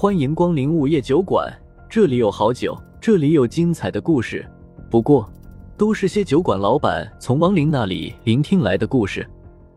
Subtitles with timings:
[0.00, 1.54] 欢迎光临午夜酒馆，
[1.86, 4.50] 这里有好酒，这里有精彩的故事。
[4.90, 5.30] 不过，
[5.76, 9.28] 都是些酒馆老板从亡灵那里聆听来的故事。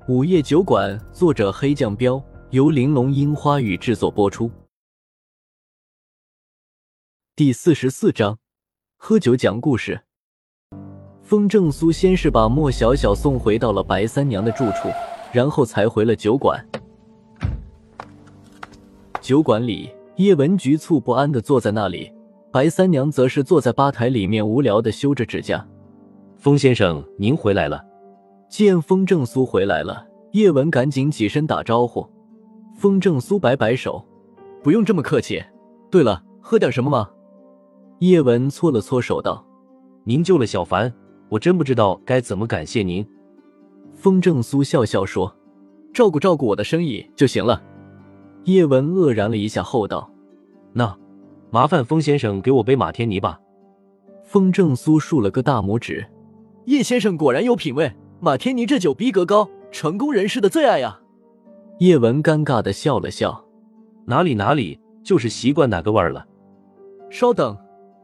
[0.07, 4.49] 午夜酒馆，作者黑酱标，由玲珑樱花雨制作播出。
[7.35, 8.39] 第四十四章，
[8.95, 10.03] 喝酒讲故事。
[11.21, 14.87] 风正苏先是把莫小小送回到了白三娘的住处，
[15.33, 16.65] 然后才回了酒馆。
[19.19, 22.11] 酒馆里，叶文局促不安的坐在那里，
[22.51, 25.67] 白三娘则是坐在吧台里面无聊的修着指甲。
[26.37, 27.83] 风先生，您回来了。
[28.47, 32.07] 见风正苏回来了，叶文赶紧起身打招呼。
[32.75, 34.05] 风正苏摆摆手
[34.61, 35.43] ：“不用这么客气。
[35.89, 37.09] 对了，喝点什么吗？”
[37.99, 39.43] 叶文搓了搓手道
[40.05, 40.93] ：“您救了小凡，
[41.29, 43.03] 我真不知道该怎么感谢您。”
[43.95, 45.35] 风正苏笑笑说
[45.91, 47.63] ：“照顾照顾我的生意就行了。”
[48.45, 50.09] 叶文愕然了一下，后道
[50.73, 50.97] ：“那，
[51.49, 53.39] 麻烦风先生给我杯马天尼吧。”
[54.25, 56.05] 风正苏竖了个大拇指
[56.65, 60.99] ：“叶先生果然有品味，马天尼这酒逼格高，成功人士的最爱呀。”
[61.79, 63.45] 叶文尴尬的笑了笑
[64.05, 66.25] ：“哪里哪里，就是习惯哪个味儿了。”
[67.09, 67.57] 稍等，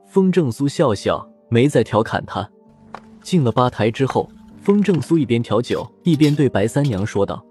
[0.06, 2.50] 风正苏笑笑，没再调侃他。
[3.22, 4.30] 进了吧台之后，
[4.62, 7.44] 风正苏一边调酒，一边对白三娘说道：“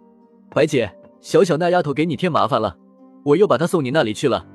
[0.51, 2.77] 白姐。”小小那丫头给你添麻烦了，
[3.25, 4.47] 我又把她送你那里去了。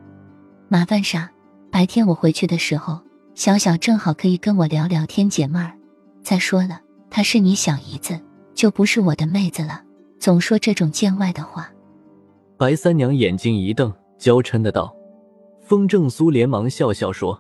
[0.70, 1.30] 麻烦啥？
[1.72, 3.00] 白天我回去的时候，
[3.36, 5.74] 小小正好可以跟我聊聊天，解闷儿。
[6.22, 8.20] 再说了，她是你小姨子，
[8.54, 9.82] 就不是我的妹子了，
[10.20, 11.70] 总说这种见外的话。
[12.58, 14.96] 白三娘眼睛一瞪，娇嗔的道
[15.66, 17.34] ：“风正苏连忙笑笑说：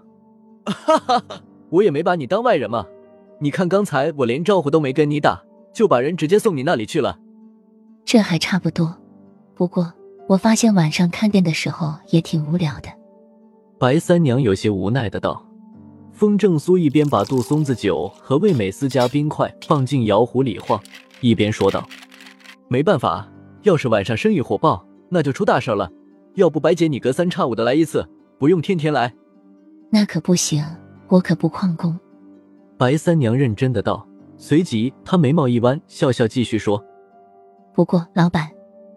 [0.66, 2.86] 哈哈哈，我也没把你当外人嘛。
[3.40, 7.20] 你看刚才我连招呼都没跟你打，就把人直接送你那里去了。
[8.04, 8.98] 这还差不多。”
[9.56, 9.92] 不过，
[10.28, 12.90] 我发现晚上看店的时候也挺无聊的。
[13.78, 15.46] 白三娘有些无奈的道。
[16.12, 20.80] 风正苏一边把杜松子酒和味美思加冰块放进摇壶里晃，
[21.22, 21.84] 一边说道
[22.70, 23.28] ：“没办法，
[23.64, 25.92] 要是晚上生意火爆，那就出大事了。
[26.36, 28.08] 要不白姐你隔三差五的来一次，
[28.38, 29.12] 不用天天来。”
[29.90, 30.64] 那可不行，
[31.08, 32.00] 我可不旷工。
[32.78, 34.08] 白三娘认真的道，
[34.38, 36.84] 随即她眉毛一弯，笑笑继续说
[37.74, 38.48] ：“不过老板。”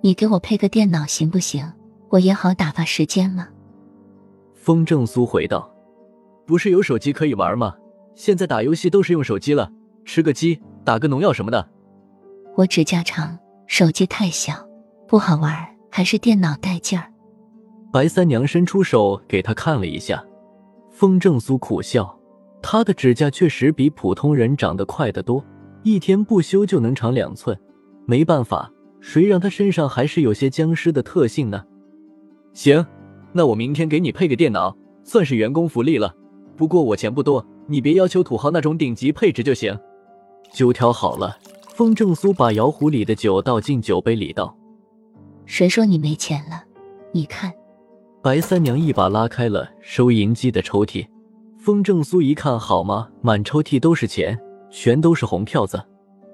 [0.07, 1.69] 你给我配个电脑行不行？
[2.11, 3.49] 我也好打发时间嘛。
[4.55, 5.69] 风正苏回道
[6.47, 7.75] ：“不是有手机可以玩吗？
[8.15, 9.69] 现在打游戏都是用手机了，
[10.05, 11.69] 吃个鸡，打个农药什么的。”
[12.55, 13.37] 我指甲长，
[13.67, 14.55] 手机太小，
[15.09, 15.53] 不好玩，
[15.91, 17.13] 还是电脑带劲儿。
[17.93, 20.25] 白三娘伸出手给他看了一下，
[20.93, 22.17] 风正苏苦笑，
[22.63, 25.45] 他的指甲确实比普通人长得快得多，
[25.83, 27.59] 一天不修就能长两寸。
[28.07, 28.71] 没办法。
[29.01, 31.65] 谁让他身上还是有些僵尸的特性呢？
[32.53, 32.85] 行，
[33.33, 36.15] 那我明天给你配个电脑，算是员工福利了。
[36.57, 39.79] 不过我钱不多，你别要求土豪那种顶级配置就行。
[40.53, 41.37] 酒调好了，
[41.75, 44.57] 风正苏把摇壶里的酒倒进酒杯里，道
[45.45, 46.65] ：“谁说你没钱了？
[47.13, 47.53] 你看。”
[48.23, 51.07] 白三娘一把拉开了收银机的抽屉，
[51.59, 53.09] 风正苏一看，好吗？
[53.21, 54.37] 满抽屉都是钱，
[54.71, 55.81] 全都是红票子。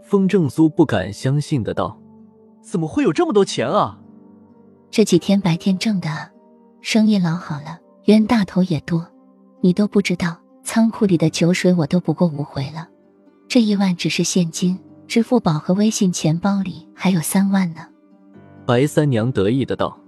[0.02, 1.98] 风正苏不敢相信的道。
[2.62, 3.98] 怎么会有这么多钱啊？
[4.90, 6.08] 这几天白天挣的，
[6.80, 9.06] 生意老好了，冤大头也多。
[9.60, 12.88] 你都不知道，仓库里的酒水我都不过五回了。
[13.48, 17.86] 这一万只是现金，支付宝和微信钱包里还有三万呢。
[18.64, 19.98] 白三娘得意的道。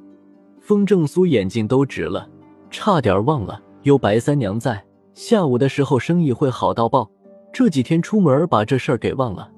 [0.60, 2.26] 风正苏眼睛都直了，
[2.70, 4.82] 差点忘了有白三娘在，
[5.12, 7.10] 下午的时候生意会好到爆。
[7.52, 9.50] 这几天出门把这事儿给忘了，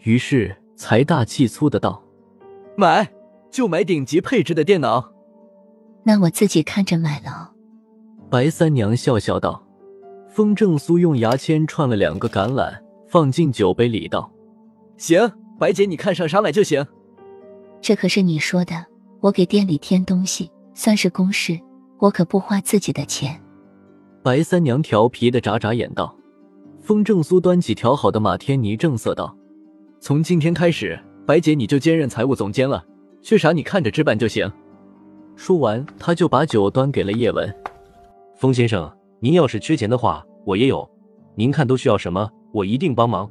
[0.00, 2.02] 于是财大气粗的道。
[2.80, 3.12] 买
[3.50, 5.12] 就买顶级配置的电脑，
[6.02, 7.52] 那我自己看着买了。
[8.30, 9.62] 白三娘笑笑道。
[10.32, 12.72] 风正苏用牙签串了两个橄榄，
[13.08, 14.30] 放进酒杯里道
[14.96, 16.86] ：“行，白姐你看上啥买就行。”
[17.82, 18.86] 这可是你说的，
[19.20, 21.58] 我给店里添东西算是公事，
[21.98, 23.38] 我可不花自己的钱。
[24.22, 26.16] 白三娘调皮的眨眨眼道。
[26.80, 29.36] 风正苏端起调好的马天尼，正色道
[30.00, 32.84] ：“从今天开始。”白姐，你就兼任财务总监了，
[33.22, 34.50] 缺啥你看着置办就行。
[35.36, 37.54] 说完，他就把酒端给了叶文。
[38.36, 38.90] 风先生，
[39.20, 40.88] 您要是缺钱的话，我也有。
[41.34, 43.30] 您看都需要什么，我一定帮忙。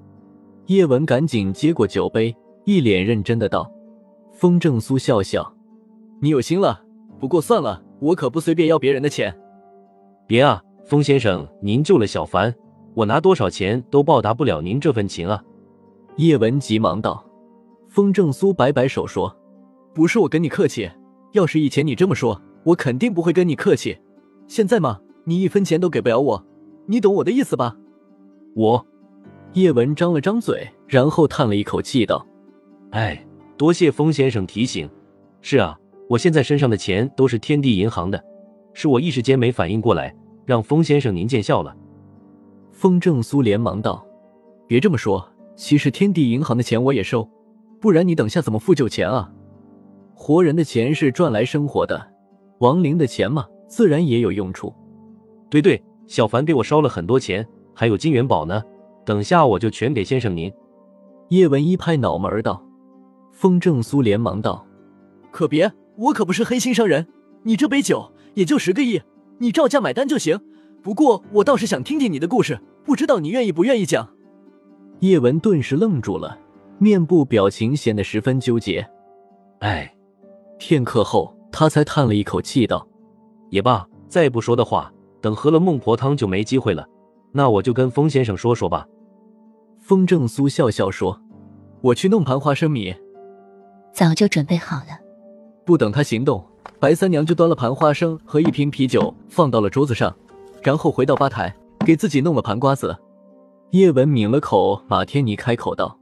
[0.68, 3.70] 叶文赶紧接过酒杯，一脸认真的道。
[4.32, 5.54] 风正苏笑笑
[6.22, 6.82] ：“你有心了，
[7.20, 9.36] 不过算了，我可不随便要别人的钱。”
[10.26, 12.54] 别啊，风先生，您救了小凡，
[12.94, 15.44] 我拿多少钱都报答不了您这份情啊。
[16.18, 17.24] 叶文急忙道。
[18.00, 19.38] 风正苏摆摆手说
[19.94, 20.90] ：“不是我跟你客气，
[21.34, 23.98] 要是以前你这么说，我肯定不会跟你客气。
[24.48, 26.46] 现在嘛，你一分钱都给不了我，
[26.86, 27.76] 你懂我的意思吧？
[28.56, 28.88] 我，
[29.52, 32.26] 叶文张了张嘴，然后叹了一口气道
[32.92, 34.90] ：“哎，多谢风先生提醒。
[35.42, 38.24] 是啊，我现在身上的钱都是天地银行的，
[38.74, 40.16] 是我一时间没反应过来，
[40.46, 41.76] 让风先生您见笑了。”
[42.72, 44.08] 风正苏连忙道
[44.66, 47.30] ：“别这么说，其实天地银行的钱我也收，
[47.80, 49.32] 不然你等下怎么付酒钱啊？
[50.14, 52.12] 活人的钱是赚来生活的，
[52.60, 54.74] 亡灵的钱嘛，自然也有用处。
[55.50, 58.62] 对对，小凡给我烧了很多钱，还有金元宝呢，
[59.06, 60.52] 等下我就全给先生您。”
[61.30, 62.62] 叶文一拍脑门道
[63.32, 64.66] ：“风正苏连忙道，
[65.32, 67.08] 可别，我可不是黑心商人，
[67.44, 69.02] 你这杯酒也就十个亿，
[69.38, 70.40] 你照价买单就行。”
[70.82, 74.10] 不过我倒是想听听你的故事，不知道你愿意不愿意讲。
[75.00, 76.38] 叶文顿时愣住了，
[76.80, 78.88] 面部表情显得十分纠结。
[79.60, 79.94] 哎，
[80.58, 82.88] 片刻后，他才叹了一口气道
[83.52, 84.92] ：“也罢，再不说的话，
[85.22, 86.88] 等喝了孟婆汤就没机会了。
[87.32, 88.88] 那我就跟风先生说说吧。”
[89.80, 91.22] 风正苏笑笑说
[91.82, 92.96] ：“我去弄盘花生米，
[93.92, 94.98] 早就准备好了。”
[95.66, 96.44] 不等他行动，
[96.80, 100.16] 白三娘就端了盘花生和一瓶啤酒放到了桌子上。
[100.64, 101.54] 然后回到吧台，
[101.86, 102.98] 给自己弄了盘瓜子。
[103.72, 105.99] 叶文抿了口马天尼，开口道：“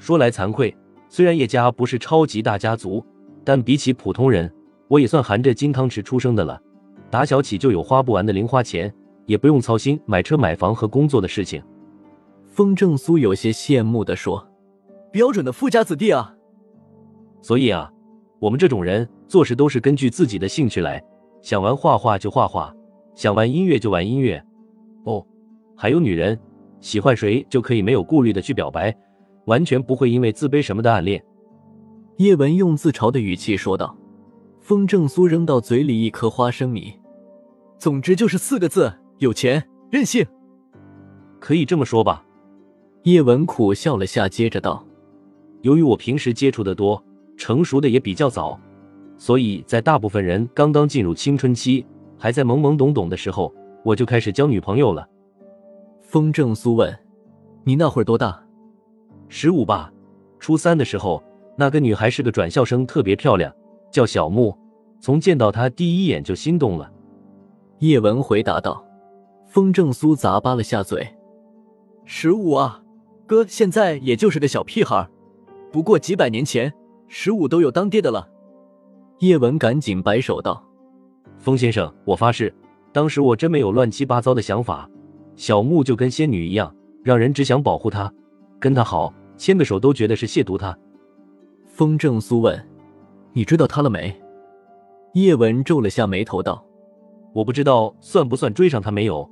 [0.00, 0.74] 说来惭愧，
[1.10, 3.04] 虽然叶家不是超级大家族，
[3.44, 4.50] 但比起普通人，
[4.88, 6.58] 我也算含着金汤匙出生的了。
[7.10, 8.92] 打小起就有花不完的零花钱，
[9.26, 11.62] 也不用操心买车买房和工作的事情。”
[12.48, 14.44] 风正苏有些羡慕的说
[15.12, 16.34] ：“标准的富家子弟啊！
[17.42, 17.92] 所以啊，
[18.38, 21.02] 我们这种人做事都是根据自己的兴趣来，
[21.42, 22.74] 想玩画画就画画。”
[23.12, 24.42] 想玩音乐就玩音乐，
[25.04, 25.22] 哦，
[25.76, 26.38] 还有女人，
[26.80, 28.96] 喜欢谁就可以没有顾虑的去表白，
[29.46, 31.22] 完全不会因为自卑什么的暗恋。
[32.18, 33.96] 叶文用自嘲的语气说道。
[34.60, 36.92] 风正苏扔到嘴里一颗花生米，
[37.78, 40.24] 总之就是四个字：有钱任性。
[41.40, 42.24] 可以这么说吧。
[43.04, 44.86] 叶文苦笑了下，接着道
[45.62, 47.02] ：“由于我平时接触的多，
[47.36, 48.60] 成熟的也比较早，
[49.16, 51.84] 所以在大部分人刚刚进入青春期。”
[52.16, 53.52] 还在懵懵懂懂的时候，
[53.82, 55.08] 我就开始交女朋友了。
[56.02, 56.94] 风正苏问
[57.64, 58.40] ：“你那会儿多大
[59.30, 59.90] ？”“十五吧。
[60.38, 61.22] 初三的时候，
[61.56, 63.50] 那个女孩是个转校生，特别漂亮，
[63.90, 64.54] 叫小木。
[65.00, 66.92] 从见到她第一眼就心动了。”
[67.78, 68.84] 叶文回答道。
[69.46, 71.08] 风正苏咂巴了下嘴
[72.04, 72.82] ：“十五啊，
[73.26, 75.08] 哥现在也就是个小屁孩。
[75.72, 76.72] 不过几百年前，
[77.08, 78.28] 十五都有当爹的了。”
[79.18, 80.64] 叶文赶紧摆手道。
[81.38, 82.54] 风先生，我发誓，
[82.92, 84.88] 当时我真没有乱七八糟的想法。
[85.34, 88.12] 小木就跟仙女一样，让人只想保护她，
[88.60, 90.78] 跟她好，牵个手都觉得是亵渎他。
[91.64, 92.68] 风正苏问
[93.32, 94.14] ：“你追到他了没？”
[95.14, 96.62] 叶文皱了下眉头道
[97.32, 99.26] ：“我不知道算不算追上他没有。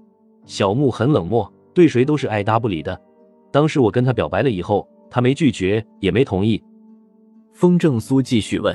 [0.46, 2.98] 小木很冷漠，对谁都是爱搭不理的。
[3.52, 6.64] 当时我跟他表白了以后，他没拒绝，也没同意。”
[7.52, 8.74] 风正苏继续问：“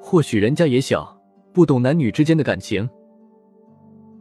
[0.00, 1.14] 或许人家也小。”
[1.52, 2.88] 不懂男女之间的感情，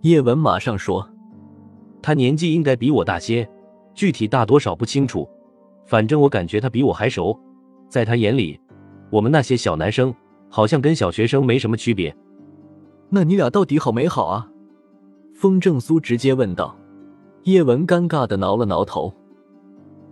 [0.02, 1.08] 叶文马上说
[2.02, 3.48] ：“他年纪应该比我大些，
[3.94, 5.30] 具体大多少不清楚。
[5.90, 7.36] 反正我感觉他比我还熟。
[7.90, 8.60] 在他眼里，
[9.10, 10.14] 我们那些小男生
[10.48, 12.16] 好像跟小学生没什么区别。
[13.10, 14.48] 那你俩到底好没好啊？”
[15.34, 16.78] 风正苏直接问道。
[17.46, 19.12] 叶文尴尬的挠了挠头：“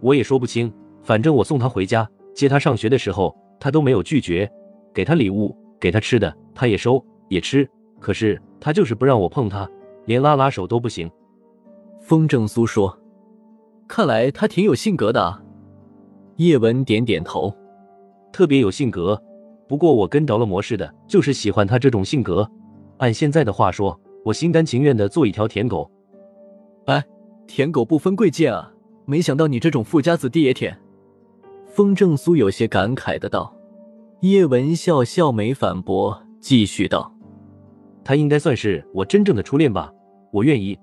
[0.01, 0.73] 我也说不清。
[1.03, 4.51] 反正我送他回家，接他上学的时候，他都没有拒绝，
[4.91, 9.69] 给他礼物，给他吃的。”他也收也吃，可是他就是不让我碰他，
[10.05, 11.07] 连拉拉手都不行。
[12.01, 12.97] 风正苏说
[13.87, 15.39] ：“看来他挺有性格的啊。”
[16.37, 17.53] 叶文点点头
[18.31, 19.21] ：“特别有性格，
[19.67, 22.49] 不过我跟着了魔似的，就是喜欢他这种性格。
[22.97, 25.89] 按现在的话说，我心甘情愿的做一条舔狗。”
[26.85, 27.03] 哎，
[27.47, 28.71] 舔狗不分贵贱啊！
[29.05, 30.77] 没想到你这种富家子弟也舔。
[31.65, 33.53] 风正苏有些感慨的道。
[34.21, 36.23] 叶文笑笑没反驳。
[36.39, 37.11] 继续道
[38.05, 39.91] ：“他应该算是我真正的初恋吧，
[40.31, 40.77] 我愿意。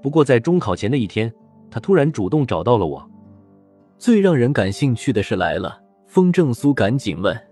[0.00, 1.30] 不过在中考前的一天，
[1.70, 3.10] 他突然主动找到了我。
[4.02, 5.80] 最让人感兴趣的事来了。”
[6.10, 7.48] 风正苏赶紧问：“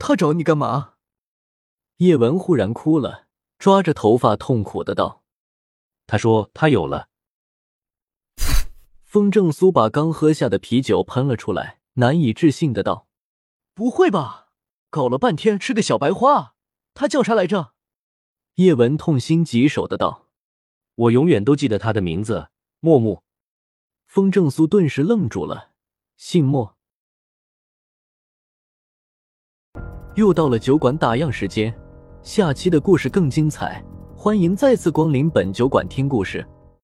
[0.00, 0.94] 他找你干嘛？”
[1.98, 3.26] 叶文忽然哭了，
[3.58, 5.22] 抓着头发痛苦的道
[6.08, 7.10] ：“他说他有了。”
[9.04, 13.06] 风正苏把刚喝下的啤酒喷了出来，难以置信的道
[13.74, 14.48] ：“不会吧？
[14.88, 16.54] 搞了半天是个小白花。”
[16.94, 17.74] 他叫啥来着？
[18.54, 20.28] 叶文痛心疾首的道
[20.96, 22.48] ：“我永远都记得他的名字，
[22.80, 23.22] 默默。”
[24.08, 25.72] 风正苏顿时愣住了，
[26.16, 26.74] 姓莫。
[30.14, 31.78] 又到了酒馆打烊时间，
[32.22, 33.84] 下期的故事更精彩，
[34.16, 36.44] 欢迎再次光临本酒馆听故事。